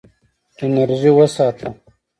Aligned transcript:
انرژي 0.65 1.11
وساته. 1.17 1.67